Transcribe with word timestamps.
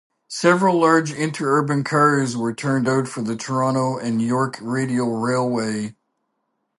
Several 0.31 0.79
large 0.79 1.13
interurban 1.13 1.83
cars 1.83 2.35
were 2.35 2.55
turned 2.55 2.89
out 2.89 3.07
for 3.07 3.21
the 3.21 3.35
Toronto 3.35 3.99
and 3.99 4.19
York 4.19 4.57
Radial 4.59 5.15
Railway. 5.19 5.95